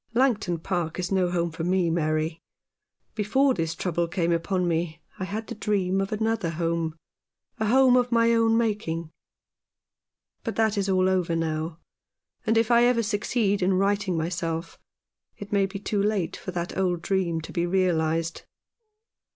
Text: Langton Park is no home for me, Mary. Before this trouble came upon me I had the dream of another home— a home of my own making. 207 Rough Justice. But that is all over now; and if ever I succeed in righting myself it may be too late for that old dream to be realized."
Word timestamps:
Langton 0.15 0.57
Park 0.57 0.97
is 0.97 1.11
no 1.11 1.29
home 1.29 1.51
for 1.51 1.63
me, 1.63 1.91
Mary. 1.91 2.41
Before 3.13 3.53
this 3.53 3.75
trouble 3.75 4.07
came 4.07 4.31
upon 4.31 4.67
me 4.67 4.99
I 5.19 5.25
had 5.25 5.45
the 5.45 5.53
dream 5.53 6.01
of 6.01 6.11
another 6.11 6.49
home— 6.49 6.95
a 7.59 7.67
home 7.67 7.95
of 7.95 8.11
my 8.11 8.33
own 8.33 8.57
making. 8.57 9.11
207 10.43 10.43
Rough 10.43 10.43
Justice. 10.43 10.43
But 10.43 10.55
that 10.55 10.77
is 10.79 10.89
all 10.89 11.07
over 11.07 11.35
now; 11.35 11.77
and 12.47 12.57
if 12.57 12.71
ever 12.71 12.97
I 12.99 13.03
succeed 13.03 13.61
in 13.61 13.75
righting 13.75 14.17
myself 14.17 14.79
it 15.37 15.51
may 15.51 15.67
be 15.67 15.77
too 15.77 16.01
late 16.01 16.35
for 16.35 16.49
that 16.49 16.75
old 16.75 17.03
dream 17.03 17.39
to 17.41 17.51
be 17.51 17.67
realized." 17.67 18.41